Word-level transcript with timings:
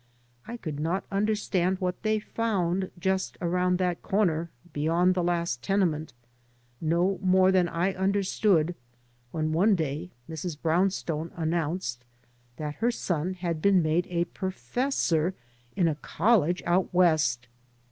I 0.47 0.57
could 0.57 0.79
not 0.79 1.03
understand 1.11 1.77
what 1.77 2.01
they 2.01 2.17
found 2.19 2.89
just 2.97 3.37
around 3.39 3.77
that 3.77 4.01
corner 4.01 4.49
beyond 4.73 5.13
the 5.13 5.21
last 5.21 5.61
tenement, 5.61 6.11
no 6.81 7.19
more 7.21 7.51
than 7.51 7.69
I 7.69 7.93
understood 7.93 8.73
when 9.29 9.51
one 9.51 9.75
day 9.75 10.09
Mrs. 10.27 10.59
Brownstone 10.59 11.29
announced 11.35 12.03
that 12.57 12.77
her 12.81 12.89
son 12.89 13.35
had 13.35 13.61
been 13.61 13.83
made 13.83 14.07
a 14.09 14.25
pro 14.25 14.49
fessor 14.49 15.35
io 15.77 15.87
a 15.87 15.93
college 15.93 16.63
out 16.65 16.91
west. 16.91 17.47